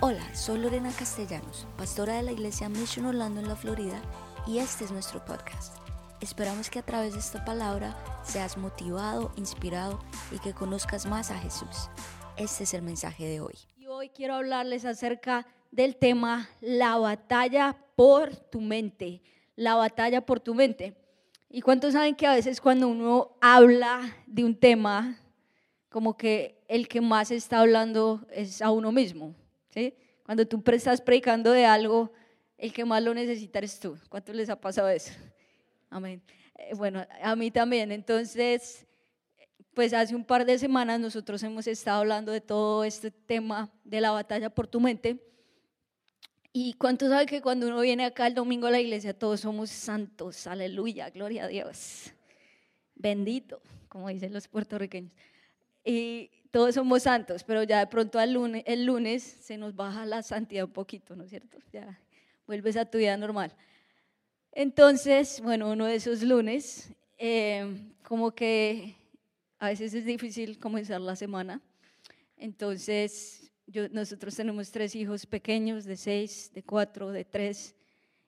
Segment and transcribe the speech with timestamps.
[0.00, 4.00] Hola, soy Lorena Castellanos, pastora de la iglesia Mission Orlando en la Florida
[4.46, 5.76] y este es nuestro podcast.
[6.20, 9.98] Esperamos que a través de esta palabra seas motivado, inspirado
[10.30, 11.90] y que conozcas más a Jesús.
[12.36, 13.54] Este es el mensaje de hoy.
[13.76, 19.20] Y hoy quiero hablarles acerca del tema la batalla por tu mente,
[19.56, 20.94] la batalla por tu mente.
[21.50, 25.18] ¿Y cuántos saben que a veces cuando uno habla de un tema,
[25.88, 29.34] como que el que más está hablando es a uno mismo?
[29.70, 29.94] ¿Sí?
[30.24, 32.12] Cuando tú estás predicando de algo,
[32.58, 33.96] el que más lo necesita es tú.
[34.08, 35.12] ¿Cuántos les ha pasado eso?
[35.90, 36.22] Amén.
[36.56, 37.92] Eh, bueno, a mí también.
[37.92, 38.86] Entonces,
[39.74, 44.00] pues hace un par de semanas nosotros hemos estado hablando de todo este tema de
[44.00, 45.24] la batalla por tu mente.
[46.52, 49.70] Y cuántos saben que cuando uno viene acá el domingo a la iglesia, todos somos
[49.70, 52.12] santos, aleluya, gloria a Dios.
[52.96, 55.12] Bendito, como dicen los puertorriqueños.
[55.84, 60.06] Y todos somos santos, pero ya de pronto el lunes, el lunes se nos baja
[60.06, 61.58] la santidad un poquito, ¿no es cierto?
[61.72, 62.00] Ya
[62.46, 63.54] vuelves a tu vida normal.
[64.52, 68.96] Entonces, bueno, uno de esos lunes, eh, como que
[69.58, 71.60] a veces es difícil comenzar la semana.
[72.36, 77.74] Entonces, yo, nosotros tenemos tres hijos pequeños, de seis, de cuatro, de tres.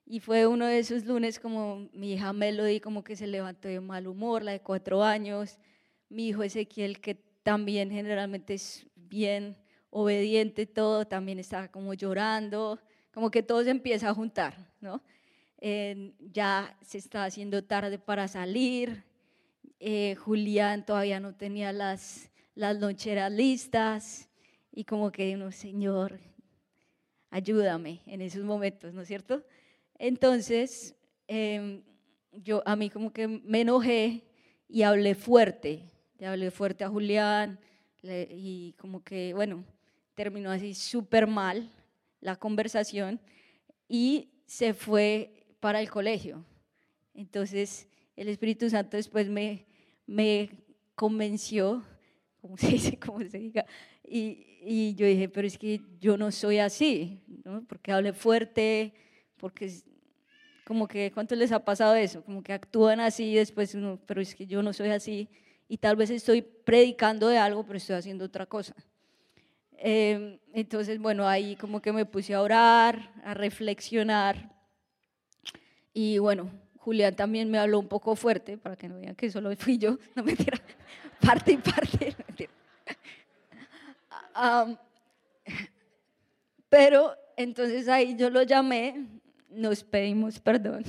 [0.05, 3.81] Y fue uno de esos lunes como mi hija Melody como que se levantó de
[3.81, 5.59] mal humor, la de cuatro años.
[6.09, 9.57] Mi hijo Ezequiel que también generalmente es bien
[9.91, 12.79] obediente, todo también estaba como llorando,
[13.13, 15.03] como que todo se empieza a juntar, ¿no?
[16.33, 19.05] ya se está haciendo tarde para salir,
[19.79, 24.31] eh, Julián todavía no tenía las, las loncheras listas
[24.73, 26.19] y como que uno, Señor,
[27.31, 29.45] ayúdame en esos momentos, ¿no es cierto?
[29.99, 30.97] Entonces,
[31.27, 31.83] em,
[32.33, 34.25] yo a mí como que me enojé
[34.69, 35.85] y hablé fuerte,
[36.21, 37.59] le hablé fuerte a Julián
[38.03, 39.65] y como que, bueno,
[40.15, 41.71] terminó así súper mal
[42.21, 43.19] la conversación
[43.89, 46.45] y se fue para el colegio.
[47.15, 49.65] Entonces el Espíritu Santo después me,
[50.07, 50.51] me
[50.95, 51.83] convenció,
[52.43, 53.65] como se dice, como se diga,
[54.05, 57.65] y, y, yo dije, pero es que yo no soy así, ¿no?
[57.67, 58.93] Porque hable fuerte,
[59.39, 59.73] porque
[60.67, 62.23] como que, ¿cuánto les ha pasado eso?
[62.23, 65.29] Como que actúan así y después uno, pero es que yo no soy así
[65.71, 68.75] y tal vez estoy predicando de algo, pero estoy haciendo otra cosa.
[69.79, 74.53] Eh, entonces, bueno, ahí como que me puse a orar, a reflexionar.
[75.95, 79.55] Y bueno, Julián también me habló un poco fuerte, para que no vean que solo
[79.55, 80.61] fui yo, no me mentira,
[81.21, 82.17] parte y parte,
[86.69, 89.07] pero entonces ahí yo lo llamé,
[89.49, 90.83] nos pedimos perdón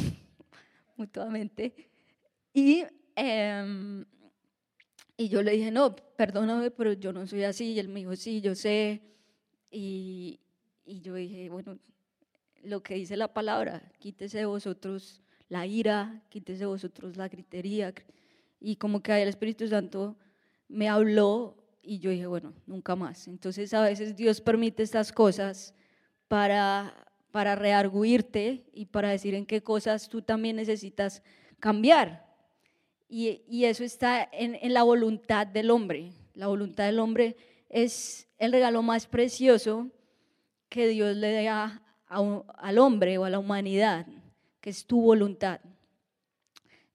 [0.97, 1.71] mutuamente.
[2.51, 2.83] Y,
[3.15, 4.05] em,
[5.21, 7.73] y yo le dije, no, perdóname, pero yo no soy así.
[7.73, 9.01] Y él me dijo, sí, yo sé.
[9.69, 10.39] Y,
[10.83, 11.77] y yo dije, bueno,
[12.63, 17.93] lo que dice la palabra, quítese de vosotros la ira, quítese de vosotros la gritería.
[18.59, 20.17] Y como que el Espíritu Santo
[20.67, 23.27] me habló y yo dije, bueno, nunca más.
[23.27, 25.75] Entonces a veces Dios permite estas cosas
[26.27, 26.95] para,
[27.31, 31.21] para rearguirte y para decir en qué cosas tú también necesitas
[31.59, 32.30] cambiar.
[33.13, 36.13] Y, eso está en, en la voluntad del hombre.
[36.33, 37.35] La voluntad del hombre
[37.67, 39.89] es el regalo más precioso
[40.69, 44.07] que Dios le da al hombre o a la humanidad,
[44.61, 45.59] que es tu voluntad.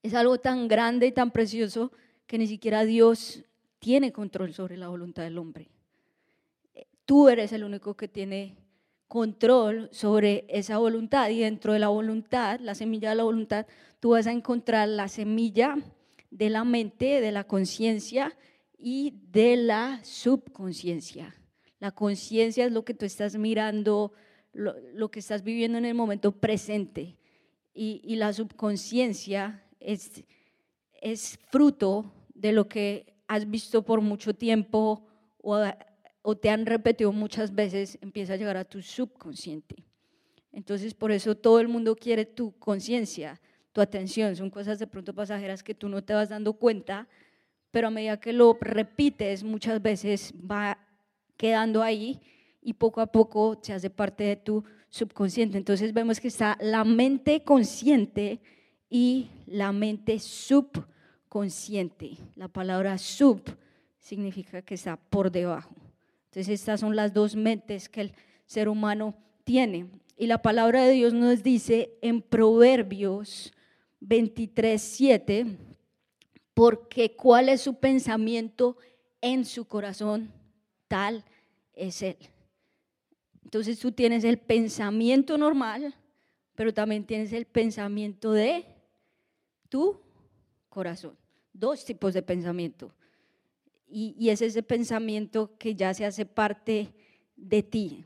[0.03, 1.93] Es algo tan grande y tan precioso
[2.27, 3.45] que ni siquiera Dios
[3.79, 5.69] tiene control sobre la voluntad del hombre.
[7.05, 8.57] Tú eres el único que tiene
[9.07, 13.67] control sobre esa voluntad y dentro de la voluntad, la semilla de la voluntad,
[14.01, 15.77] tú vas a encontrar la semilla
[16.31, 18.37] de la mente, de la conciencia
[18.79, 21.35] y de la subconsciencia.
[21.79, 24.13] La conciencia es lo que tú estás mirando,
[24.53, 27.17] lo, que estás viviendo en el momento presente.
[27.75, 30.23] Y, la subconsciencia es,
[31.51, 35.07] fruto de lo que has visto por mucho tiempo
[35.43, 39.77] o te han repetido muchas veces, empieza a llegar a tu subconsciente.
[40.57, 43.39] Entonces, por eso todo el mundo quiere tu conciencia,
[43.77, 44.35] tu atención.
[44.35, 47.07] Son cosas de pronto pasajeras que tú no te vas dando cuenta,
[47.71, 50.79] pero a medida que lo repites, muchas veces va
[51.37, 52.19] quedando ahí
[52.63, 55.59] y poco a poco se hace parte de tu subconsciente.
[55.59, 58.41] Entonces vemos que está la mente consciente
[58.89, 62.17] y la mente subconsciente.
[62.35, 63.43] La palabra sub
[63.99, 65.75] significa que está por debajo.
[66.31, 68.15] Entonces estas son las dos mentes que el
[68.47, 69.15] ser humano
[69.45, 69.91] tiene.
[70.17, 73.53] Y la palabra de Dios nos dice en Proverbios
[74.07, 75.47] 23, 7,
[76.55, 78.77] porque cuál es su pensamiento
[79.21, 80.33] en su corazón,
[80.87, 81.25] tal
[81.75, 82.17] es él
[83.43, 85.95] Entonces tú tienes el pensamiento normal,
[86.55, 88.65] pero también tienes el pensamiento de
[89.69, 90.01] tu
[90.69, 91.17] corazón.
[91.53, 92.93] Dos tipos de pensamiento.
[93.89, 96.93] Y, es ese pensamiento que ya se hace parte
[97.37, 98.05] de ti.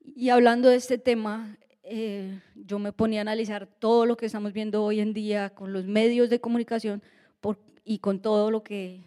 [0.00, 4.52] Y hablando de este tema, eh, yo me ponía a analizar todo lo que estamos
[4.52, 7.02] viendo hoy en día con los medios de comunicación
[7.84, 9.02] y con todo lo que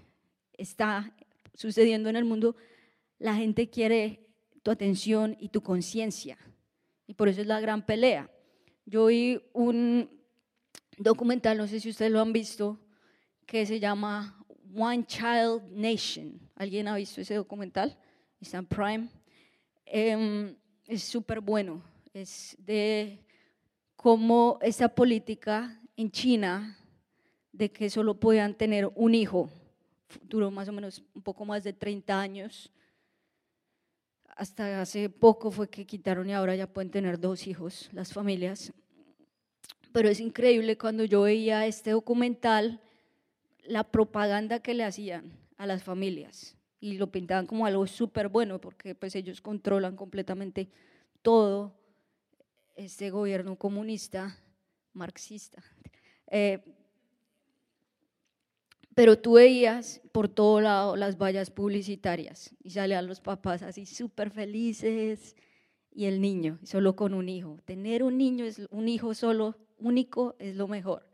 [0.53, 1.11] está
[1.55, 2.55] sucediendo en el mundo.
[3.17, 4.27] La gente quiere
[4.61, 6.37] tu atención y tu conciencia.
[7.07, 8.29] Y por eso es la gran pelea.
[8.85, 10.09] Yo vi un
[10.99, 12.79] documental, no sé si ustedes lo han visto,
[13.47, 14.45] que se llama
[14.75, 16.39] One Child Nation.
[16.55, 17.97] ¿Alguien ha visto ese documental?
[18.39, 19.09] Está en Prime.
[19.85, 21.81] Em, es súper bueno.
[22.57, 23.19] De
[23.95, 26.77] cómo esa política en China
[27.51, 29.49] de que solo podían tener un hijo,
[30.23, 32.71] duró más o menos un poco más de 30 años.
[34.35, 38.73] Hasta hace poco fue que quitaron y ahora ya pueden tener dos hijos las familias.
[39.91, 42.81] Pero es increíble cuando yo veía este documental,
[43.63, 48.59] la propaganda que le hacían a las familias y lo pintaban como algo súper bueno
[48.59, 50.69] porque pues ellos controlan completamente
[51.21, 51.76] todo
[52.77, 54.37] este gobierno comunista,
[54.93, 55.61] marxista.
[56.27, 56.63] Eh,
[58.95, 64.31] pero tú veías por todo lado las vallas publicitarias y salían los papás así súper
[64.31, 65.35] felices
[65.91, 67.57] y el niño solo con un hijo.
[67.65, 71.07] Tener un niño, es un hijo solo único es lo mejor.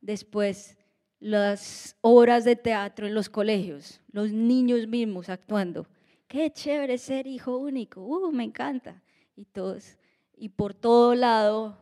[0.00, 0.76] Después,
[1.18, 5.86] las obras de teatro en los colegios, los niños mismos actuando.
[6.26, 9.02] Qué chévere ser hijo único, uh, me encanta.
[9.36, 9.98] Y todos,
[10.40, 11.78] y por todo lado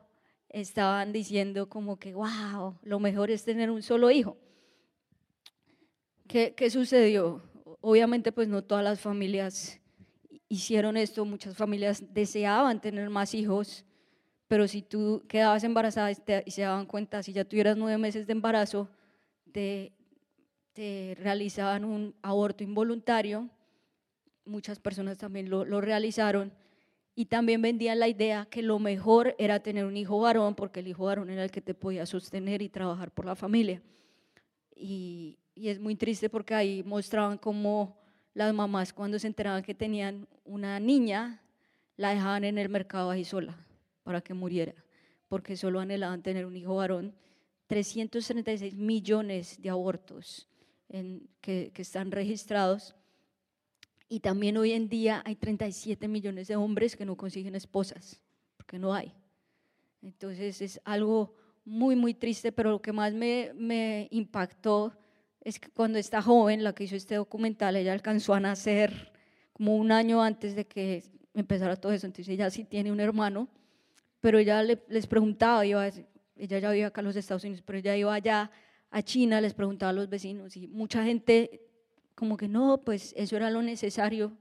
[0.49, 4.37] estaban diciendo como que, wow, lo mejor es tener un solo hijo.
[6.27, 7.41] ¿Qué, qué sucedió?
[7.81, 9.81] Obviamente pues no todas las familias
[10.49, 13.85] hicieron esto, muchas familias deseaban tener más hijos,
[14.49, 18.33] pero si tú quedabas embarazada y, se daban cuenta, si ya tuvieras nueve meses de
[18.33, 18.89] embarazo,
[19.53, 19.93] te,
[21.21, 23.49] realizaban un aborto involuntario,
[24.45, 26.53] muchas personas también lo, lo, realizaron,
[27.19, 30.87] y también vendían la idea que lo mejor era tener un hijo varón, porque el
[30.87, 33.82] hijo varón era el que te podía sostener y trabajar por la familia.
[34.76, 37.99] Y, y es muy triste porque ahí mostraban cómo
[38.35, 41.43] las mamás cuando se enteraban que tenían una niña,
[41.97, 43.59] la dejaban en el mercado ahí sola
[44.05, 44.76] para que muriera,
[45.26, 47.12] porque solo anhelaban tener un hijo varón.
[47.67, 50.47] 336 millones de abortos
[51.41, 52.94] que, que están registrados.
[54.09, 58.23] Y también hoy en día hay 37 millones de hombres que no consiguen esposas,
[58.57, 59.13] porque no hay.
[60.01, 61.35] Entonces es algo
[61.65, 64.97] muy, muy triste, pero lo que más me, me impactó
[65.41, 69.13] es que cuando esta joven, la que hizo este documental, ella alcanzó a nacer
[69.53, 73.49] como un año antes de que empezara todo eso, entonces ella sí tiene un hermano
[74.21, 77.97] pero ella les preguntaba, iba, ella ya vivía acá en los Estados Unidos, pero ella
[77.97, 78.51] iba allá
[78.91, 81.68] a China, les preguntaba a los vecinos y mucha gente
[82.19, 84.37] como que no, pues eso era lo necesario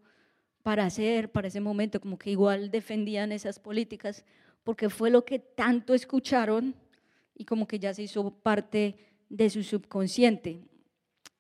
[0.63, 4.25] para hacer, para ese momento, como que igual defendían esas políticas,
[4.63, 6.74] porque fue lo que tanto escucharon
[7.35, 8.95] y como que ya se hizo parte
[9.29, 10.59] de su subconsciente.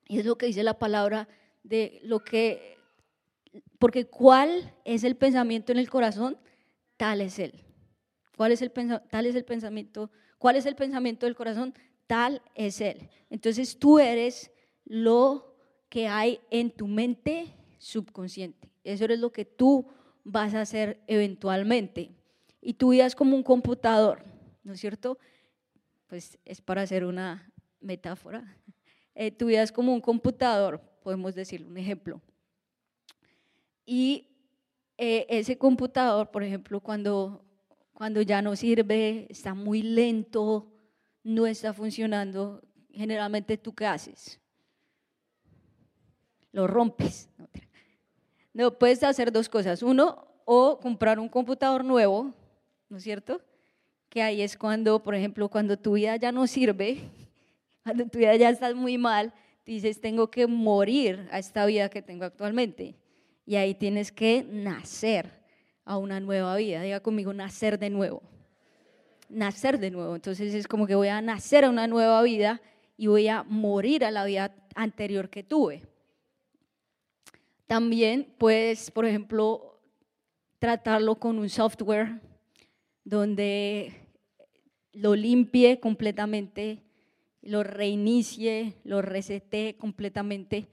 [0.07, 1.27] Y es lo que dice la palabra
[1.63, 2.77] de lo que,
[3.79, 6.37] porque cuál es el pensamiento en el corazón,
[6.97, 7.63] tal es él.
[8.35, 11.73] ¿Cuál es el, tal es el pensamiento, cuál es el pensamiento del corazón,
[12.05, 13.09] tal es él.
[13.31, 14.51] Entonces tú eres
[14.85, 15.56] lo
[15.89, 18.69] que hay en tu mente subconsciente.
[18.83, 19.87] Eso es lo que tú
[20.23, 22.11] vas a hacer eventualmente.
[22.61, 24.23] Y tu vida es como un computador,
[24.63, 25.17] ¿no es cierto?
[26.07, 28.55] Pues es para hacer una metáfora.
[29.19, 32.21] Eh, tu vida es como un computador, podemos decir un ejemplo.
[33.83, 34.27] Y
[34.95, 37.43] eh, ese computador, por ejemplo, cuando
[37.97, 40.71] cuando ya no sirve, está muy lento,
[41.23, 44.39] no está funcionando, generalmente tú qué haces?
[46.57, 47.29] Lo rompes.
[48.51, 49.83] No, puedes hacer dos cosas.
[49.83, 52.33] Uno, o comprar un computador nuevo,
[52.89, 53.39] ¿no es cierto?
[54.09, 56.97] Que ahí es cuando, por ejemplo, cuando tu vida ya no sirve,
[57.83, 59.31] cuando tu vida ya está muy mal,
[59.67, 62.95] dices, tengo que morir a esta vida que tengo actualmente.
[63.45, 65.29] Y ahí tienes que nacer
[65.85, 66.81] a una nueva vida.
[66.81, 68.23] Diga conmigo, nacer de nuevo.
[69.29, 70.15] Nacer de nuevo.
[70.15, 72.61] Entonces es como que voy a nacer a una nueva vida
[72.97, 75.83] y voy a morir a la vida anterior que tuve.
[77.67, 79.79] También puedes, por ejemplo,
[80.57, 82.21] tratarlo con un software
[83.03, 83.93] donde
[84.93, 86.81] lo limpie completamente,
[87.41, 90.69] lo reinicie, lo resete completamente,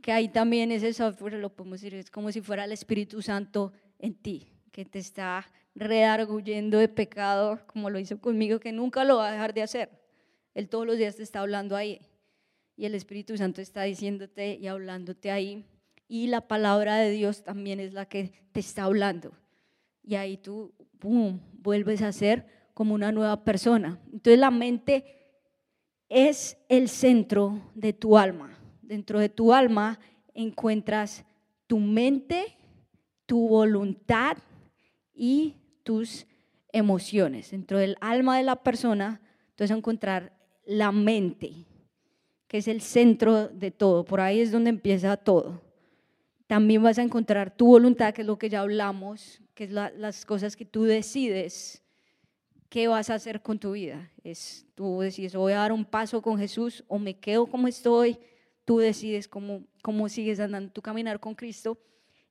[0.00, 3.72] que ahí también ese software lo podemos decir, es como si fuera el Espíritu Santo
[3.98, 4.54] en ti.
[4.70, 9.32] que te está redarguyendo de pecado, como lo hizo conmigo, que nunca lo va a
[9.32, 9.90] dejar de hacer.
[10.54, 12.00] Él todos los días te está hablando ahí.
[12.76, 15.64] Y el Espíritu Santo está diciéndote y hablándote ahí.
[16.08, 19.32] Y la palabra de Dios también es la que te está hablando.
[20.02, 24.00] Y ahí tú, boom, vuelves a ser como una nueva persona.
[24.10, 25.04] Entonces la mente
[26.08, 28.58] es el centro de tu alma.
[28.80, 30.00] Dentro de tu alma
[30.32, 31.26] encuentras
[31.66, 32.56] tu mente,
[33.26, 34.38] tu voluntad
[35.12, 36.26] y tus
[36.72, 37.50] emociones.
[37.50, 40.32] Dentro del alma de la persona, entonces encontrar
[40.64, 41.52] la mente,
[42.46, 44.04] que es el centro de todo.
[44.04, 45.67] Por ahí es donde empieza todo.
[46.48, 50.24] También vas a encontrar tu voluntad, que es lo que ya hablamos, que es las
[50.24, 51.82] cosas que tú decides
[52.70, 54.10] qué vas a hacer con tu vida.
[54.24, 58.18] Es, tú decides, voy a dar un paso con Jesús o me quedo como estoy.
[58.64, 61.78] Tú decides cómo, cómo sigues andando tu caminar con Cristo.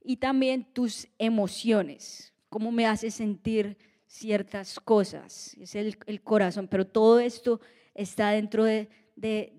[0.03, 5.55] Y también tus emociones, cómo me hace sentir ciertas cosas.
[5.59, 7.61] Es el, corazón, pero todo esto
[7.93, 9.53] está dentro de, de,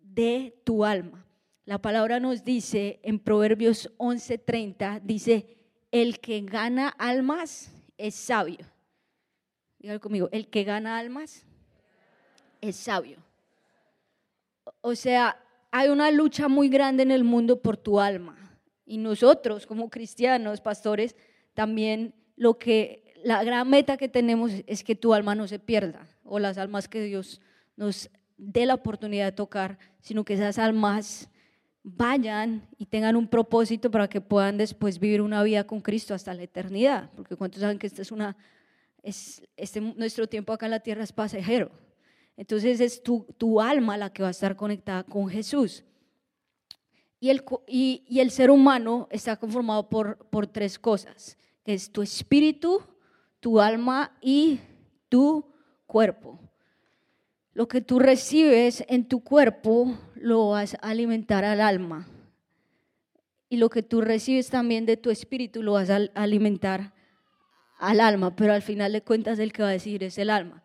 [0.00, 1.27] de tu alma.
[1.68, 5.58] La palabra nos dice en Proverbios 11:30, dice,
[5.92, 8.64] el que gana almas es sabio.
[9.78, 11.44] Dígalo conmigo, el que gana almas
[12.62, 13.18] es sabio.
[14.80, 18.58] O sea, hay una lucha muy grande en el mundo por tu alma.
[18.86, 21.16] Y nosotros como cristianos, pastores,
[21.52, 26.08] también lo que la gran meta que tenemos es que tu alma no se pierda
[26.24, 27.42] o las almas que Dios
[27.76, 28.08] nos
[28.38, 31.28] dé la oportunidad de tocar, sino que esas almas
[31.96, 36.34] vayan y tengan un propósito para que puedan después vivir una vida con Cristo hasta
[36.34, 38.36] la eternidad, porque cuántos saben que esta es una
[39.02, 41.70] es, este, nuestro tiempo acá en la tierra es pasajero.
[42.36, 45.84] Entonces es tu, tu alma la que va a estar conectada con Jesús.
[47.20, 52.02] Y el, y, el ser humano está conformado por, por tres cosas, que es tu
[52.02, 52.80] espíritu,
[53.40, 54.60] tu alma y
[55.08, 55.44] tu
[55.86, 56.38] cuerpo.
[57.58, 62.06] Lo que tú recibes en tu cuerpo lo vas a alimentar al alma.
[63.48, 66.92] Y lo que tú recibes también de tu espíritu lo vas a alimentar
[67.80, 70.62] al alma, pero al final de cuentas el que va a decir es el alma.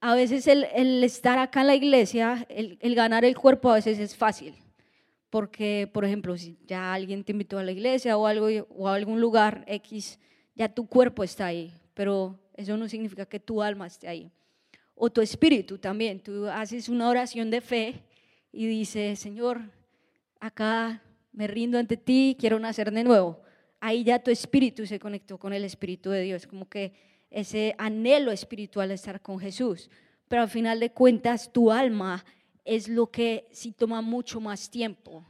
[0.00, 0.64] A veces el,
[1.04, 4.56] estar acá en la iglesia, el, ganar el cuerpo a veces es fácil,
[5.30, 8.96] porque por ejemplo, si ya alguien te invitó a la iglesia o, algo, o a
[8.96, 10.18] algún lugar X,
[10.56, 14.32] ya tu cuerpo está ahí, pero eso no significa que tu alma esté ahí.
[14.94, 18.02] O tu espíritu también, tú haces una oración de fe
[18.52, 19.60] y dices, Señor,
[20.40, 23.44] acá me rindo ante ti, quiero nacer de nuevo
[23.84, 26.94] ahí ya tu espíritu se conectó con el Espíritu de Dios, como que
[27.30, 29.90] ese anhelo espiritual de estar con Jesús.
[30.26, 32.24] Pero al final de cuentas, tu alma
[32.64, 35.22] es lo que sí toma mucho más tiempo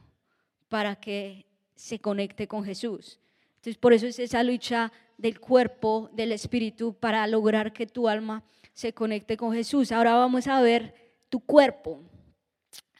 [0.69, 1.45] para que
[1.75, 3.19] se conecte con Jesús.
[3.55, 8.41] Entonces, por eso es esa lucha del cuerpo, del espíritu, para lograr que tu alma
[8.75, 9.91] se conecte con Jesús.
[9.91, 10.93] Ahora vamos a ver
[11.29, 12.03] tu cuerpo.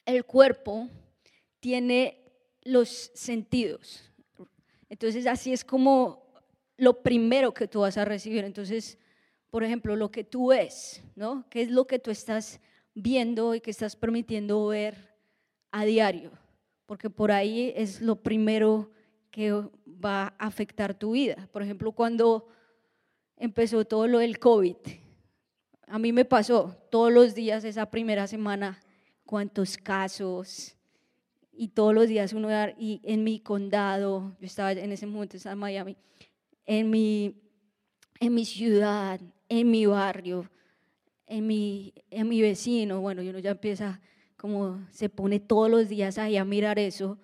[0.06, 0.88] El cuerpo
[1.60, 2.24] tiene
[2.64, 4.10] los sentidos.
[4.90, 6.34] Entonces así es como
[6.78, 8.46] lo primero que tú vas a recibir.
[8.46, 8.98] Entonces,
[9.52, 11.46] por ejemplo, lo que tú ves, ¿no?
[11.50, 12.62] ¿Qué es lo que tú estás
[12.94, 15.14] viendo y que estás permitiendo ver
[15.72, 16.32] a diario?
[16.86, 18.92] Porque por ahí es lo primero
[19.30, 21.50] que va a afectar tu vida.
[21.52, 22.48] Por ejemplo, cuando
[23.36, 24.78] empezó todo lo del COVID,
[25.88, 28.80] a mí me pasó todos los días esa primera semana,
[29.26, 30.76] cuántos casos,
[31.58, 35.58] y todos los días uno y en mi condado, yo estaba en ese momento en
[35.58, 35.98] Miami,
[36.66, 37.36] en mi,
[38.20, 40.50] en mi ciudad, en mi barrio,
[41.28, 44.02] en mi, en mi vecino, bueno, uno ya empieza
[44.36, 47.18] como se pone todos los días ahí a mirar eso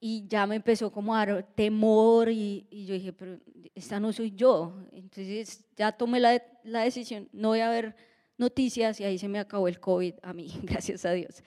[0.00, 3.38] y ya me empezó como a dar temor y, y yo dije, pero
[3.74, 4.74] esta no soy yo.
[4.92, 7.94] Entonces ya tomé la, la decisión, no voy a ver
[8.38, 11.42] noticias y ahí se me acabó el COVID a mí, gracias a Dios.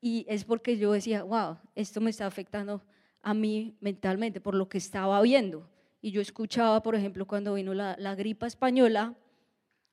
[0.00, 2.82] Y es porque yo decía, wow, esto me está afectando
[3.20, 5.68] a mí mentalmente por lo que estaba viendo.
[6.00, 9.14] Y yo escuchaba, por ejemplo, cuando vino la, la gripa española,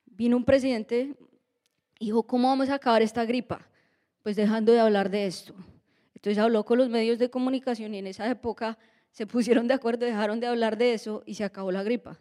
[0.06, 1.16] vino un presidente
[2.00, 3.68] dijo, ¿cómo vamos a acabar esta gripa?
[4.24, 5.54] Pues dejando de hablar de esto.
[6.20, 8.78] Entonces habló con los medios de comunicación y en esa época
[9.10, 12.20] se pusieron de acuerdo, dejaron de hablar de eso y se acabó la gripa.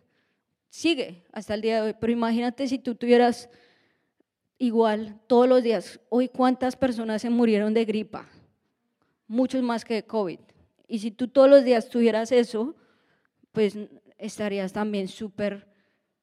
[0.71, 3.51] Sigue hasta el día de hoy, pero imagínate si tú tuvieras
[4.57, 5.99] igual todos los días.
[6.11, 8.29] Hoy cuántas personas se murieron de gripa,
[9.27, 10.39] muchos más que de COVID.
[10.87, 12.77] Y si tú todos los días tuvieras eso,
[13.51, 13.77] pues
[14.17, 15.67] estarías también súper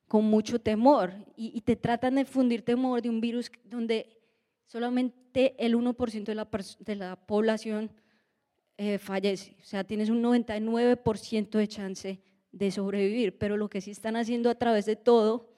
[0.07, 1.13] con mucho temor.
[1.35, 4.14] Y, te tratan de fundir temor de un virus donde
[4.65, 6.47] solamente el 1% de la,
[6.79, 7.91] de la población
[8.77, 9.55] eh, fallece.
[9.61, 14.49] O sea, tienes un 99% de chance de sobrevivir, pero lo que sí están haciendo
[14.49, 15.49] a través de todo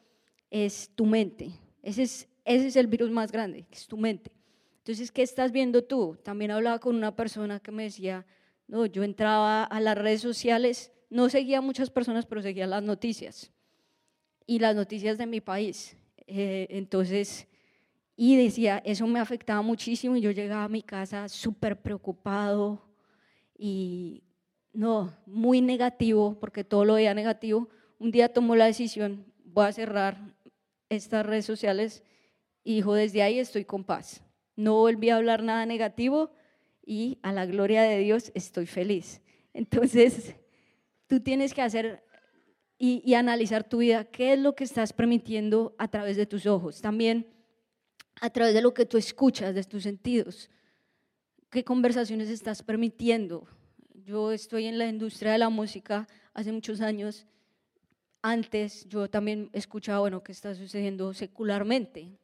[0.49, 1.51] es tu mente.
[1.81, 4.31] Ese es, ese es el virus más grande, es tu mente.
[4.79, 6.17] Entonces, ¿qué estás viendo tú?
[6.23, 8.25] También hablaba con una persona que me decía,
[8.67, 12.83] no, yo entraba a las redes sociales, no seguía a muchas personas, pero seguía las
[12.83, 13.51] noticias
[14.45, 15.97] y las noticias de mi país.
[16.25, 17.47] Eh, entonces,
[18.19, 22.81] y decía, eso me afectaba muchísimo y yo llegaba a mi casa súper preocupado
[23.55, 24.23] y
[24.73, 27.69] no, muy negativo, porque todo lo veía negativo.
[27.99, 30.35] Un día tomó la decisión, voy a cerrar
[30.89, 32.03] estas redes sociales
[32.63, 34.23] y dijo, desde ahí estoy con paz.
[34.55, 36.31] No volví a hablar nada negativo
[36.83, 39.21] y a la gloria de Dios estoy feliz.
[39.53, 40.35] Entonces,
[41.05, 42.03] tú tienes que hacer
[42.79, 46.81] y, analizar tu vida, qué es lo que estás permitiendo a través de tus ojos,
[46.81, 47.27] también
[48.21, 50.49] a través de lo que tú escuchas, de tus sentidos,
[51.49, 53.47] qué conversaciones estás permitiendo.
[53.93, 57.25] Yo estoy en la industria de la música hace muchos años.
[58.21, 62.17] Antes yo también escuchaba, bueno, qué está sucediendo secularmente.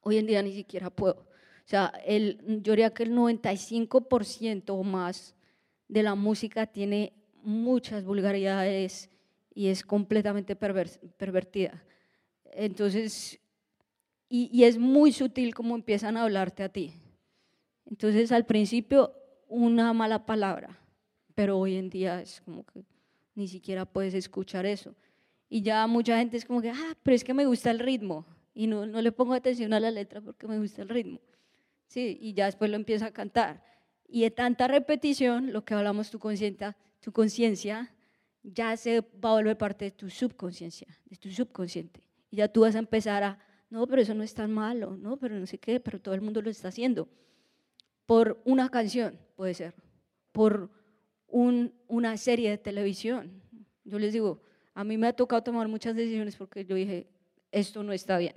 [0.00, 1.26] Hoy en día ni siquiera puedo.
[1.66, 5.34] O sea, el, yo diría que el 95% o más
[5.88, 9.10] de la música tiene muchas vulgaridades
[9.54, 11.84] y es completamente pervertida.
[12.52, 13.40] Entonces,
[14.28, 16.92] y, es muy sutil como empiezan a hablarte a ti.
[17.84, 19.12] Entonces, al principio,
[19.48, 20.80] una mala palabra,
[21.34, 22.84] pero hoy en día es como que
[23.34, 24.94] ni siquiera puedes escuchar eso.
[25.48, 28.26] Y ya mucha gente es como que, ah, pero es que me gusta el ritmo.
[28.52, 31.20] Y no, no le pongo atención a la letra porque me gusta el ritmo.
[31.86, 33.62] Sí, y ya después lo empieza a cantar.
[34.08, 37.92] Y de tanta repetición, lo que hablamos tu conciencia, tu conciencia
[38.42, 42.02] ya se va a volver parte de tu subconsciencia, de tu subconsciente.
[42.30, 45.16] Y ya tú vas a empezar a, no, pero eso no es tan malo, no,
[45.16, 47.08] pero no sé qué, pero todo el mundo lo está haciendo.
[48.06, 49.74] Por una canción, puede ser,
[50.32, 50.70] por
[51.26, 53.42] un, una serie de televisión.
[53.84, 54.40] Yo les digo,
[54.74, 57.08] a mí me ha tocado tomar muchas decisiones porque yo dije,
[57.50, 58.34] esto no está bien.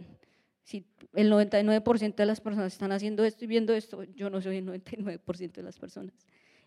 [0.63, 4.57] Si el 99% de las personas están haciendo esto y viendo esto, yo no soy
[4.57, 6.13] el 99% de las personas.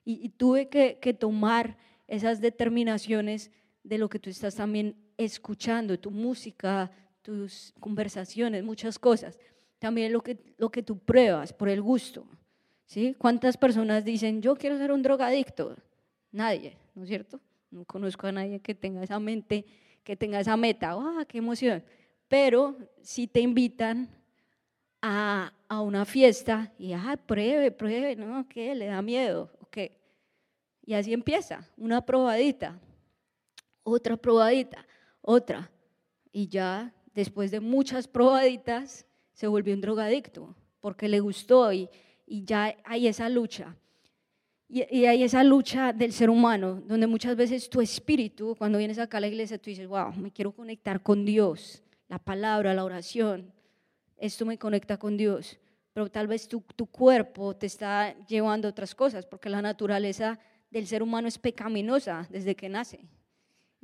[0.04, 1.76] Y, tuve que, que tomar
[2.08, 3.52] esas determinaciones
[3.84, 6.90] de lo que tú estás también escuchando, tu música,
[7.22, 9.38] tus conversaciones, muchas cosas.
[9.78, 12.26] También lo que, lo que tú pruebas por el gusto.
[12.86, 13.14] ¿sí?
[13.18, 15.76] ¿Cuántas personas dicen, yo quiero ser un drogadicto?
[16.30, 17.40] Nadie, ¿no es cierto?
[17.70, 19.64] No conozco a nadie que tenga esa mente,
[20.04, 20.92] que tenga esa meta.
[20.92, 21.82] ¡Ah, qué emoción!
[22.28, 24.08] Pero si te invitan
[25.00, 28.46] a, a una fiesta y, ah, pruebe, pruebe, ¿no?
[28.48, 28.74] ¿Qué?
[28.74, 29.50] ¿Le da miedo?
[29.60, 29.78] ¿Ok?
[30.84, 32.78] Y así empieza, una probadita,
[33.82, 34.86] otra probadita,
[35.20, 35.70] otra.
[36.32, 41.88] Y ya después de muchas probaditas se volvió un drogadicto porque le gustó y,
[42.26, 43.74] y ya hay esa lucha.
[44.68, 48.98] Y, y, hay esa lucha del ser humano, donde muchas veces tu espíritu, cuando vienes
[48.98, 52.84] acá a la iglesia, tú dices, wow, me quiero conectar con Dios, la palabra, la
[52.84, 53.52] oración,
[54.16, 55.58] esto me conecta con Dios.
[55.92, 60.38] Pero tal vez tu, tu cuerpo te está llevando otras cosas, porque la naturaleza
[60.70, 63.00] del ser humano es pecaminosa desde que nace.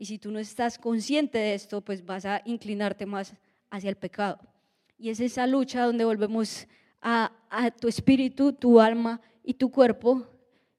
[0.01, 3.35] Y si tú no estás consciente de esto, pues vas a inclinarte más
[3.69, 4.39] hacia el pecado.
[4.97, 6.69] Y es esa lucha donde volvemos
[7.03, 7.33] a,
[7.81, 10.25] tu espíritu, tu alma y tu cuerpo.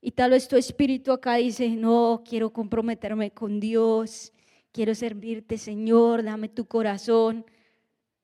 [0.02, 4.32] Y tal vez tu espíritu acá dice, no, quiero comprometerme con Dios,
[4.72, 7.46] quiero servirte, Señor, dame tu corazón.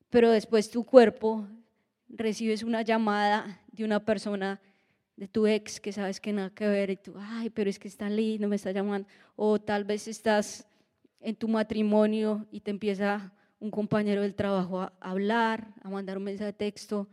[0.09, 1.45] Pero después tu cuerpo
[2.07, 4.61] recibes una llamada de una persona
[5.17, 7.89] de tu ex que sabes que nada que ver y tú, ay, pero es que
[7.89, 9.09] está lindo, me está llamando.
[9.35, 10.65] O tal vez estás
[11.19, 16.23] en tu matrimonio y te empieza un compañero del trabajo a hablar, a mandar un
[16.23, 17.07] mensaje de texto.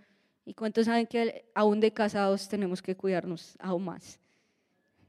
[0.45, 4.19] ¿Y cuántos saben que aún de casados tenemos que cuidarnos aún más?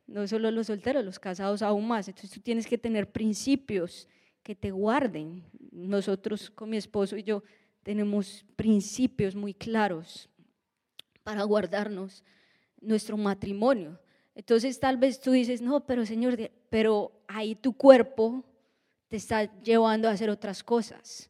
[0.05, 2.07] No solo los solteros, los casados aún más.
[2.07, 4.07] Entonces tú tienes que tener principios
[4.43, 5.43] que te guarden.
[5.71, 7.43] Nosotros con mi esposo y yo
[7.81, 10.29] tenemos principios muy claros
[11.23, 12.23] para guardarnos
[12.79, 13.99] nuestro matrimonio.
[14.35, 16.37] Entonces tal vez tú dices, no, pero Señor,
[16.69, 18.43] pero ahí tu cuerpo
[19.13, 21.29] te está llevando a hacer otras cosas.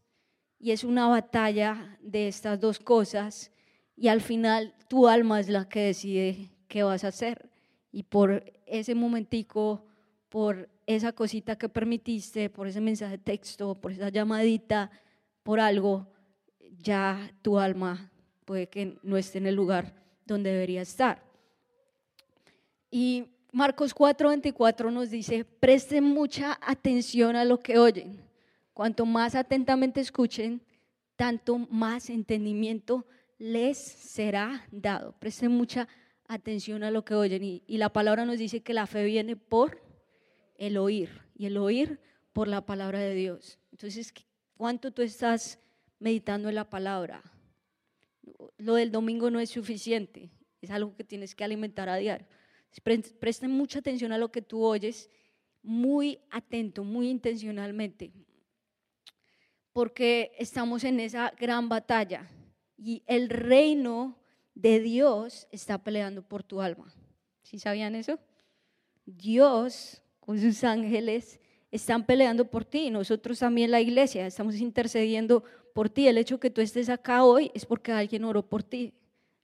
[0.57, 3.51] Y es una batalla de estas dos cosas
[3.97, 7.49] y al final tu alma es la que decide qué vas a hacer.
[7.91, 9.83] Y por ese momentico,
[10.29, 14.89] por esa cosita que permitiste, por ese mensaje de texto, por esa llamadita,
[15.43, 16.07] por algo,
[16.77, 18.13] ya tu alma
[18.45, 19.93] puede que no esté en el lugar
[20.25, 21.21] donde debería estar.
[22.89, 28.19] Y Marcos 4:24 nos dice, presten mucha atención a lo que oyen.
[28.73, 30.59] Cuanto más atentamente escuchen,
[31.15, 33.05] tanto más entendimiento
[33.37, 35.13] les será dado.
[35.19, 35.87] Presten mucha
[36.27, 37.43] atención a lo que oyen.
[37.43, 39.83] Y, y la palabra nos dice que la fe viene por
[40.57, 41.21] el oír.
[41.35, 41.99] y el oír
[42.33, 43.59] por la palabra de Dios.
[43.71, 44.11] Entonces,
[44.57, 45.59] ¿cuánto tú estás
[45.99, 47.21] meditando en la palabra?
[48.57, 52.25] Lo del domingo no es suficiente, es algo que tienes que alimentar a diario.
[52.81, 55.09] Presten mucha atención a lo que tú oyes,
[55.61, 58.11] muy atento, muy intencionalmente,
[59.71, 62.29] porque estamos en esa gran batalla
[62.77, 64.17] y el reino
[64.55, 66.93] de Dios está peleando por tu alma.
[67.43, 68.19] ¿Sí sabían eso?
[69.05, 71.39] Dios con sus ángeles
[71.71, 72.89] están peleando por ti.
[72.89, 76.07] Nosotros también la iglesia estamos intercediendo por ti.
[76.07, 78.93] El hecho que tú estés acá hoy es porque alguien oró por ti.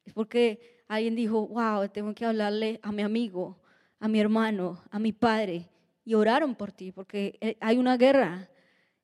[0.06, 3.58] Es porque alguien dijo, wow, tengo que hablarle a mi amigo,
[4.00, 5.70] a mi hermano, a mi padre.
[6.04, 8.50] Y oraron por ti, porque eh, hay una guerra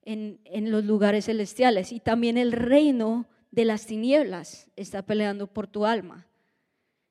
[0.02, 1.92] en, en los lugares celestiales.
[1.92, 6.28] Y también el reino de las tinieblas está peleando por tu alma.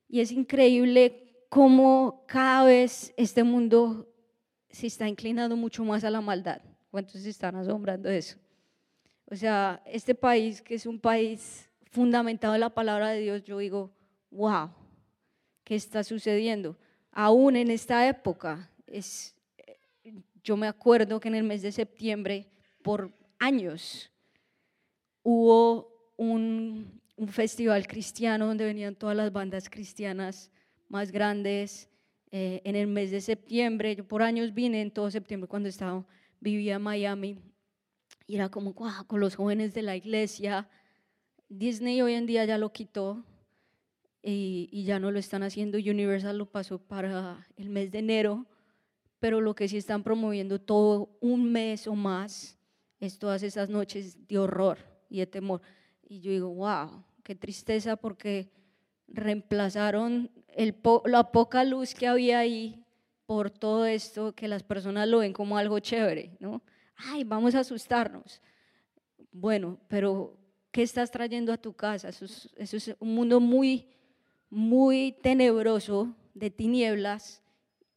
[0.09, 4.13] Y es increíble cómo cada vez este mundo
[4.71, 6.61] se está inclinando mucho más a la maldad.
[6.91, 8.37] ¿Cuántos se están asombrando de eso?
[9.31, 13.59] O sea, este país que es un país fundamentado en la palabra de Dios, yo
[13.59, 13.93] digo,
[14.35, 14.71] wow,
[15.63, 16.77] ¿qué está sucediendo?
[17.13, 19.35] Aún en esta época, es,
[20.43, 22.49] yo me acuerdo que en el mes de septiembre,
[22.83, 24.11] por años,
[25.23, 30.51] hubo un, un festival cristiano donde venían todas las bandas cristianas
[30.89, 31.89] más grandes.
[32.33, 36.05] Eh, en el mes de septiembre, yo por años vine en todo septiembre cuando estaba,
[36.41, 37.39] vivía en Miami
[38.27, 40.69] y era como con los jóvenes de la iglesia.
[41.49, 43.25] Disney hoy en día ya lo quitó
[44.25, 45.79] y, ya no lo están haciendo.
[45.79, 48.47] Universal lo pasó para el mes de enero,
[49.19, 52.59] pero lo que sí están promoviendo todo un mes o más
[53.01, 55.61] es todas esas noches de horror y de temor.
[56.03, 58.51] Y yo digo, wow, qué tristeza porque
[59.09, 60.75] reemplazaron el
[61.07, 62.85] la poca luz que había ahí
[63.27, 66.63] por todo esto que las personas lo ven como algo chévere, ¿no?
[66.97, 68.41] Ay, vamos a asustarnos.
[69.33, 70.37] Bueno, pero
[70.71, 72.09] ¿qué estás trayendo a tu casa?
[72.09, 73.89] Eso es, un mundo muy,
[74.55, 77.43] muy tenebroso de tinieblas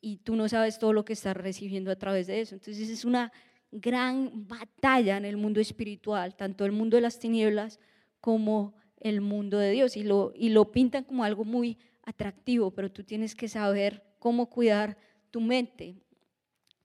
[0.02, 2.56] y tú no sabes todo lo que estás recibiendo a través de eso.
[2.56, 3.32] Entonces es una
[3.72, 7.80] gran batalla en el mundo espiritual, tanto el mundo de las tinieblas
[8.20, 12.91] como el mundo de Dios y lo, y lo pintan como algo muy atractivo, pero
[12.91, 14.98] tú tienes que saber cómo cuidar
[15.30, 15.96] tu mente.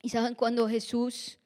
[0.02, 1.38] Y saben, cuando Jesús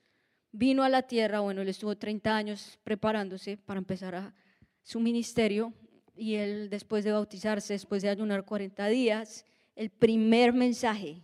[0.51, 4.35] vino a la tierra, bueno, él estuvo 30 años preparándose para empezar
[4.83, 5.73] su ministerio
[6.17, 11.23] y él después de bautizarse, después de ayunar 40 días, el primer mensaje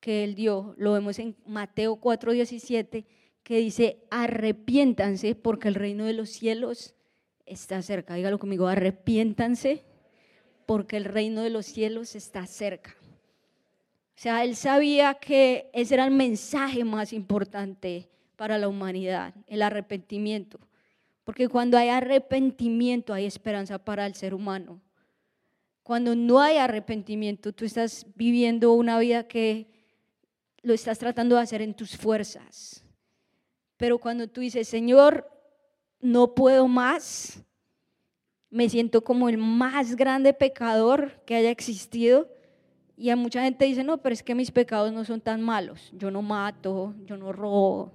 [0.00, 3.04] que él dio, lo vemos en Mateo 4:17,
[3.42, 6.94] que dice, arrepiéntanse porque el reino de los cielos
[7.46, 8.14] está cerca.
[8.14, 9.84] Dígalo conmigo, arrepiéntanse
[10.66, 12.96] porque el reino de los cielos está cerca.
[14.20, 19.62] O sea, él sabía que ese era el mensaje más importante para la humanidad, el
[19.62, 20.60] arrepentimiento.
[21.30, 24.80] Porque cuando hay arrepentimiento hay esperanza para el ser humano.
[25.84, 29.68] Cuando no hay arrepentimiento, tú estás viviendo una vida que
[30.62, 32.84] lo estás tratando de hacer en tus fuerzas.
[33.76, 35.30] Pero cuando tú dices, Señor,
[36.00, 37.40] no puedo más,
[38.50, 42.28] me siento como el más grande pecador que haya existido.
[42.96, 45.92] Y a mucha gente dice, no, pero es que mis pecados no son tan malos.
[45.92, 47.92] Yo no mato, yo no robo.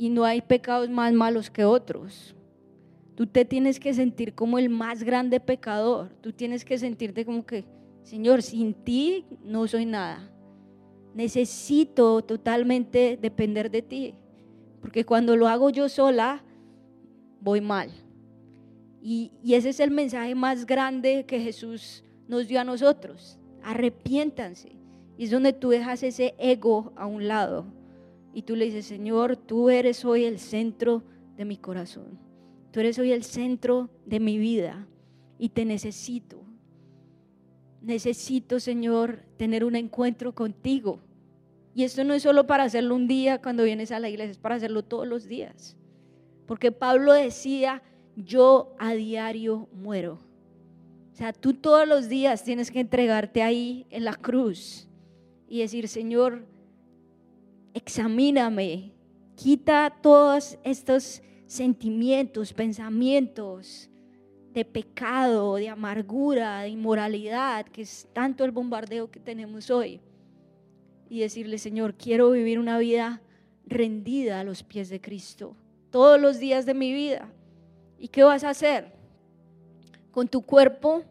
[0.00, 2.34] Y no hay pecados más malos que otros.
[3.16, 6.08] Tú te tienes que sentir como el más grande pecador.
[6.22, 7.66] Tú tienes que sentirte como que,
[8.02, 10.32] Señor, sin ti no soy nada.
[11.14, 14.14] Necesito totalmente depender de ti.
[14.80, 16.42] Porque cuando lo hago yo sola,
[17.42, 17.90] voy mal.
[19.02, 23.38] Y, ese es el mensaje más grande que Jesús nos dio a nosotros.
[23.62, 24.78] Arrepiéntanse.
[25.18, 27.66] Y es donde tú dejas ese ego a un lado.
[28.32, 31.02] Y tú le dices, Señor, tú eres hoy el centro
[31.36, 32.18] de mi corazón.
[32.70, 34.86] Tú eres hoy el centro de mi vida.
[35.38, 36.42] Y te necesito.
[37.82, 41.00] Necesito, Señor, tener un encuentro contigo.
[41.74, 44.38] Y esto no es solo para hacerlo un día cuando vienes a la iglesia, es
[44.38, 45.76] para hacerlo todos los días.
[46.46, 47.82] Porque Pablo decía,
[48.16, 50.18] yo a diario muero.
[51.12, 54.88] O sea, tú todos los días tienes que entregarte ahí en la cruz
[55.48, 56.44] y decir, Señor,
[57.74, 58.92] examíname,
[59.36, 63.88] quita todos estos sentimientos, pensamientos
[64.52, 70.00] de pecado, de amargura, de inmoralidad, que es tanto el bombardeo que tenemos hoy.
[71.08, 73.20] Y decirle, Señor, quiero vivir una vida
[73.66, 75.56] rendida a los pies de Cristo
[75.90, 77.28] todos los días de mi vida.
[77.98, 78.92] ¿Y qué vas a hacer?
[80.10, 81.02] Con tu cuerpo,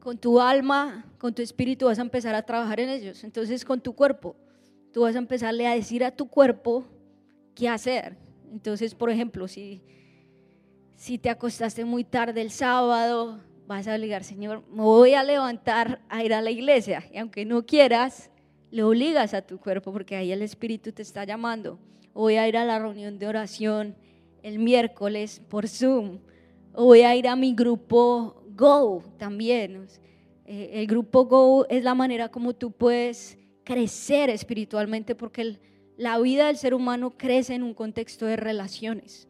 [0.00, 3.24] con tu alma, con tu espíritu vas a empezar a trabajar en ellos.
[3.24, 4.36] Entonces con tu cuerpo
[4.92, 6.84] tú vas a empezarle a decir a tu cuerpo
[7.54, 8.16] qué hacer.
[8.52, 9.82] Entonces, por ejemplo, si,
[10.96, 16.00] si te acostaste muy tarde el sábado, vas a obligar, Señor, me voy a levantar
[16.08, 17.04] a ir a la iglesia.
[17.12, 18.30] Y aunque no quieras,
[18.70, 21.78] le obligas a tu cuerpo porque ahí el Espíritu te está llamando.
[22.14, 23.96] Voy a ir a la reunión de oración
[24.42, 26.18] el miércoles por Zoom.
[26.72, 29.86] Voy a ir a mi grupo Go también.
[30.44, 33.37] Eh, el grupo Go es la manera como tú puedes
[33.68, 35.58] crecer espiritualmente porque
[35.98, 39.28] la vida del ser humano crece en un contexto de relaciones.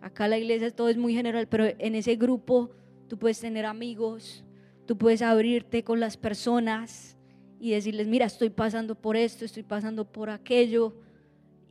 [0.00, 2.72] Acá la iglesia todo es muy general, pero en ese grupo
[3.06, 4.42] tú puedes tener amigos,
[4.86, 7.16] tú puedes abrirte con las personas
[7.60, 10.92] y decirles, mira, estoy pasando por esto, estoy pasando por aquello.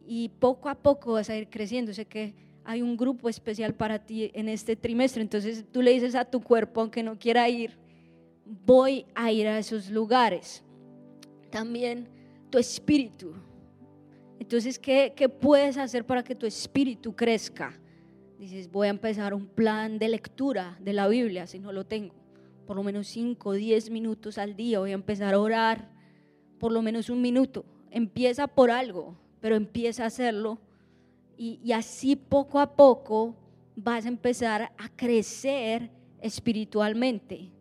[0.08, 1.93] Y poco a poco vas a ir creciendo.
[1.93, 5.21] Sé que hay un grupo especial para ti en este trimestre.
[5.21, 7.78] Entonces tú le dices a tu cuerpo, aunque no quiera ir,
[8.45, 10.64] voy a ir a esos lugares.
[11.49, 12.08] También
[12.49, 13.34] tu espíritu.
[14.39, 17.79] Entonces, ¿qué, qué puedes hacer para que tu espíritu crezca?
[18.39, 22.13] Dices, voy a empezar un plan de lectura de la Biblia, si no lo tengo.
[22.67, 24.79] Por lo menos 5 o 10 minutos al día.
[24.79, 25.89] Voy a empezar a orar
[26.60, 27.65] por lo menos un minuto.
[27.91, 30.60] Empieza por algo, pero empieza a hacerlo.
[31.38, 33.36] Y, y así poco a poco
[33.75, 37.51] vas a empezar a crecer espiritualmente.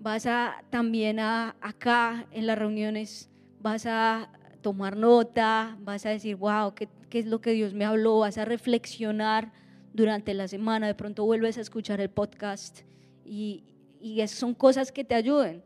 [0.00, 3.28] Vas a también a, acá en las reuniones,
[3.60, 4.30] vas a
[4.62, 8.20] tomar nota, vas a decir, wow, ¿qué, ¿qué, es lo que Dios me habló?
[8.20, 9.52] Vas a reflexionar
[9.92, 12.80] durante la semana, de pronto vuelves a escuchar el podcast
[13.26, 13.64] y,
[14.00, 15.62] y son cosas que te ayuden.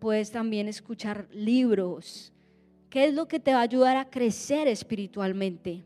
[0.00, 2.32] Puedes también escuchar libros.
[2.90, 5.84] ¿Qué es lo que te va a ayudar a crecer espiritualmente?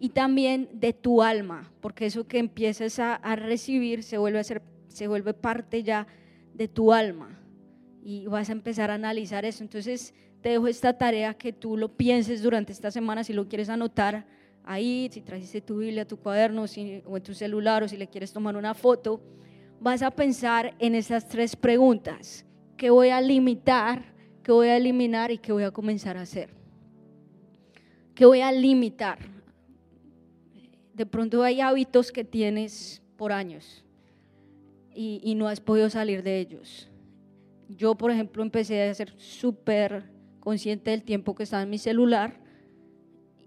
[0.00, 4.44] Y también de tu alma, porque eso que empieces a, a recibir se vuelve, a
[4.44, 6.06] ser, se vuelve parte ya
[6.54, 7.38] de tu alma.
[8.02, 9.62] Y vas a empezar a analizar eso.
[9.62, 13.68] Entonces te dejo esta tarea que tú lo pienses durante esta semana, si lo quieres
[13.68, 14.26] anotar
[14.64, 16.64] ahí, si trajiste tu Biblia, tu cuaderno
[17.06, 19.20] o en tu celular o si le quieres tomar una foto,
[19.80, 22.44] vas a pensar en esas tres preguntas.
[22.76, 24.12] ¿Qué voy a limitar?
[24.42, 25.30] ¿Qué voy a eliminar?
[25.30, 26.50] ¿Y qué voy a comenzar a hacer?
[28.14, 29.18] ¿Qué voy a limitar?
[30.92, 33.84] De pronto hay hábitos que tienes por años
[34.94, 36.88] y, y no has podido salir de ellos.
[37.68, 40.04] Yo, por ejemplo, empecé a ser súper
[40.40, 42.42] consciente del tiempo que estaba en mi celular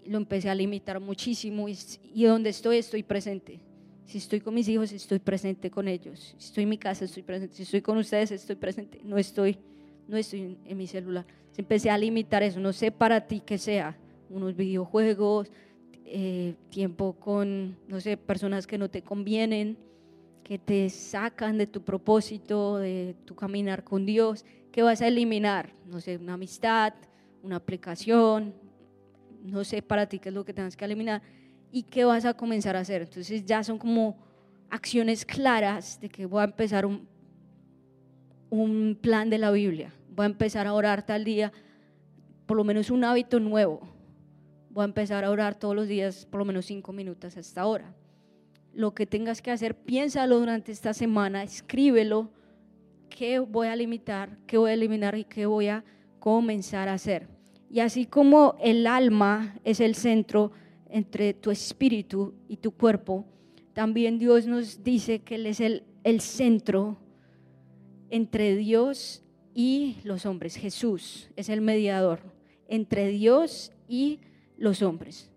[0.08, 1.76] lo empecé a limitar muchísimo y,
[2.14, 3.60] y, donde estoy estoy presente.
[4.04, 6.34] Si estoy con mis hijos, estoy presente con ellos.
[6.38, 7.56] Si estoy en mi casa, estoy presente.
[7.56, 9.00] Si estoy con ustedes, estoy presente.
[9.02, 9.58] No estoy,
[10.06, 11.26] no estoy en, en mi celular.
[11.56, 12.60] Empecé a limitar eso.
[12.60, 13.98] No sé para ti qué sea.
[14.30, 15.50] Unos videojuegos,
[16.04, 19.76] eh, tiempo con, no sé, personas que no te convienen,
[20.46, 24.44] que te sacan de tu propósito, de tu caminar con Dios.
[24.70, 25.72] ¿Qué vas a eliminar?
[25.86, 26.94] No sé, una amistad,
[27.42, 28.54] una aplicación,
[29.42, 31.20] no sé para ti qué es lo que tengas que eliminar
[31.72, 33.02] y qué vas a comenzar a hacer.
[33.02, 34.18] Entonces ya son como
[34.70, 37.08] acciones claras de que voy a empezar un,
[38.48, 41.52] un plan de la Biblia, voy a empezar a orar tal día,
[42.46, 43.80] por lo menos un hábito nuevo,
[44.70, 47.92] voy a empezar a orar todos los días por lo menos cinco minutos hasta ahora.
[48.76, 52.30] Lo que tengas que hacer, piénsalo durante esta semana, escríbelo,
[53.08, 55.82] qué voy a limitar, qué voy a eliminar y qué voy a
[56.18, 57.26] comenzar a hacer.
[57.70, 60.52] Y así como el alma es el centro
[60.90, 63.24] entre tu espíritu y tu cuerpo,
[63.72, 66.98] también Dios nos dice que Él es el, el centro
[68.10, 70.54] entre Dios y los hombres.
[70.54, 72.20] Jesús es el mediador
[72.68, 74.20] entre Dios y
[74.58, 75.30] los hombres.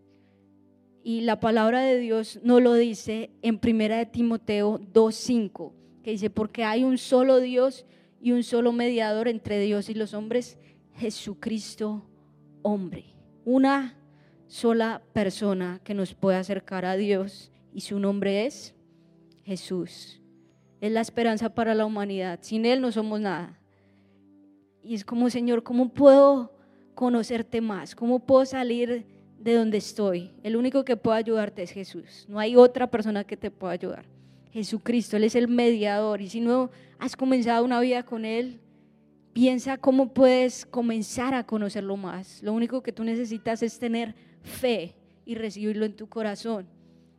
[1.03, 6.29] Y la palabra de Dios no lo dice en primera de Timoteo 2:5, que dice,
[6.29, 7.85] porque hay un solo Dios
[8.21, 10.57] y un solo mediador entre Dios y los hombres,
[10.95, 12.05] Jesucristo
[12.61, 13.05] hombre,
[13.45, 13.95] una
[14.47, 18.75] sola persona que nos puede acercar a Dios y su nombre es
[19.43, 20.21] Jesús.
[20.81, 22.39] Es la esperanza para la humanidad.
[22.41, 23.59] Sin Él no somos nada.
[24.81, 26.55] Y es como, Señor, ¿cómo puedo
[26.95, 27.95] conocerte más?
[27.95, 29.05] ¿Cómo puedo salir
[29.39, 30.31] de donde estoy?
[30.43, 32.25] El único que puede ayudarte es Jesús.
[32.27, 34.05] No hay otra persona que te pueda ayudar.
[34.51, 36.21] Jesucristo, Él es el mediador.
[36.21, 38.59] Y si no has comenzado una vida con Él,
[39.33, 42.41] Piensa cómo puedes comenzar a conocerlo más.
[42.41, 46.67] Lo único que tú necesitas es tener fe y recibirlo en tu corazón.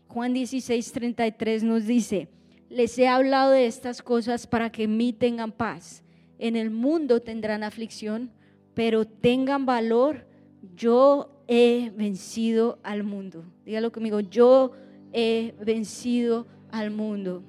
[0.09, 2.28] Juan 16, 33 nos dice,
[2.68, 6.02] les he hablado de estas cosas para que en mí tengan paz.
[6.38, 8.30] En el mundo tendrán aflicción,
[8.74, 10.26] pero tengan valor.
[10.76, 13.44] Yo he vencido al mundo.
[13.64, 14.70] Dígalo conmigo, yo
[15.12, 17.42] he vencido al mundo.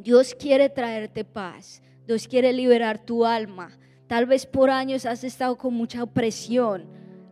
[0.00, 1.82] Dios quiere traerte paz.
[2.04, 3.78] Dios quiere liberar tu alma.
[4.08, 6.88] Tal vez por años has estado con mucha opresión,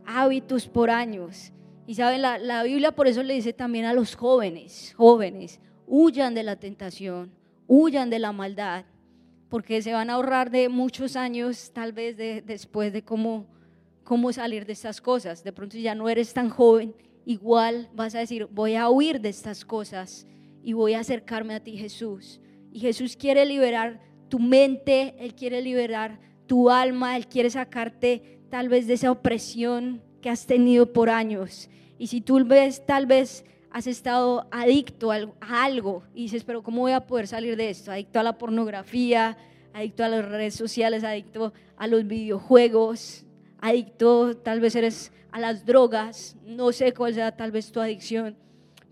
[0.07, 1.53] hábitos por años.
[1.89, 6.35] Y saben, la, la Biblia por eso le dice también a los jóvenes, jóvenes, huyan
[6.35, 7.33] de la tentación,
[7.67, 8.85] huyan de la maldad,
[9.49, 13.47] porque se van a ahorrar de muchos años tal vez de, después de cómo,
[14.09, 15.45] cómo salir de estas cosas.
[15.45, 16.95] De pronto ya no eres tan joven,
[17.27, 20.27] igual vas a decir, voy a huir de estas cosas
[20.63, 22.41] y voy a acercarme a ti Jesús.
[22.73, 28.71] Y Jesús quiere liberar tu mente, Él quiere liberar tu alma, Él quiere sacarte tal
[28.71, 31.69] vez de esa opresión que has tenido por años.
[31.99, 36.81] Y si tú ves, tal vez has estado adicto a algo y dices, pero ¿cómo
[36.81, 37.93] voy a poder salir de esto?
[37.93, 39.37] Adicto a la pornografía,
[39.75, 43.27] adicto a las redes sociales, adicto a los videojuegos,
[43.61, 48.37] adicto tal vez eres a las drogas, no sé cuál sea tal vez tu adicción,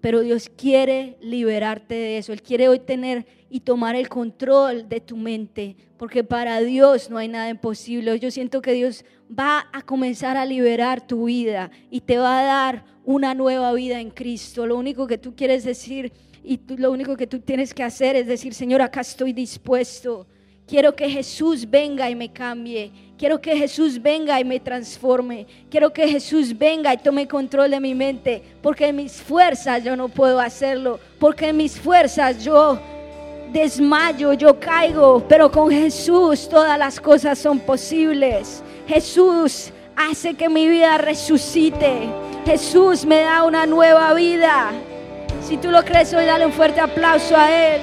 [0.00, 2.32] pero Dios quiere liberarte de eso.
[2.32, 7.18] Él quiere hoy tener y tomar el control de tu mente, porque para Dios no
[7.18, 8.18] hay nada imposible.
[8.18, 12.44] Yo siento que Dios va a comenzar a liberar tu vida y te va a
[12.44, 14.66] dar una nueva vida en Cristo.
[14.66, 16.12] Lo único que tú quieres decir
[16.44, 20.26] y lo único que tú tienes que hacer es decir, Señor, acá estoy dispuesto.
[20.66, 22.90] Quiero que Jesús venga y me cambie.
[23.16, 25.46] Quiero que Jesús venga y me transforme.
[25.70, 28.42] Quiero que Jesús venga y tome control de mi mente.
[28.62, 30.98] Porque en mis fuerzas yo no puedo hacerlo.
[31.20, 32.80] Porque en mis fuerzas yo
[33.52, 35.24] desmayo, yo caigo.
[35.28, 38.60] Pero con Jesús todas las cosas son posibles.
[38.88, 42.08] Jesús hace que mi vida resucite.
[42.44, 44.72] Jesús me da una nueva vida.
[45.46, 47.82] Si tú lo crees, hoy dale un fuerte aplauso a Él.